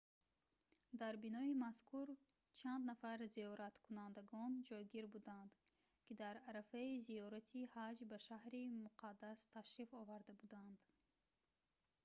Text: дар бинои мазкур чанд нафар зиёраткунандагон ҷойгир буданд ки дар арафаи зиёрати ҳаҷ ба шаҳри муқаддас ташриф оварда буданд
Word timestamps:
дар 1.01 1.13
бинои 1.23 1.51
мазкур 1.63 2.07
чанд 2.59 2.83
нафар 2.91 3.19
зиёраткунандагон 3.35 4.51
ҷойгир 4.69 5.05
буданд 5.13 5.51
ки 6.05 6.11
дар 6.21 6.35
арафаи 6.49 6.95
зиёрати 7.07 7.71
ҳаҷ 7.75 7.97
ба 8.11 8.17
шаҳри 8.27 8.63
муқаддас 8.85 9.39
ташриф 9.55 9.89
оварда 10.03 10.31
буданд 10.41 10.77